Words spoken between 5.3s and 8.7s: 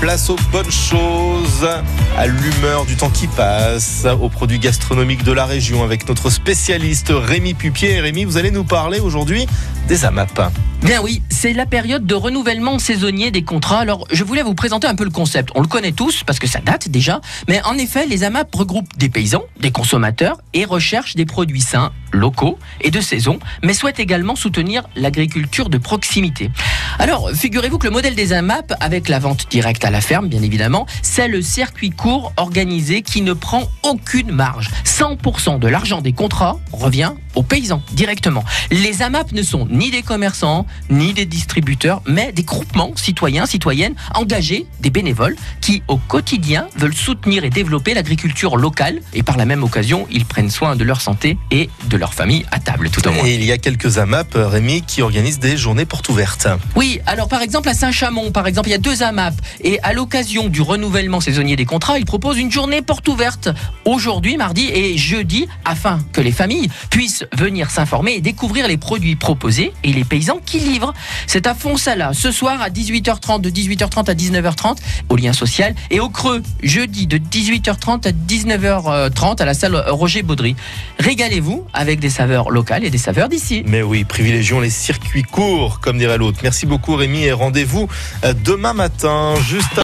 la région avec notre spécialiste Rémi Pupier. Rémi, vous allez nous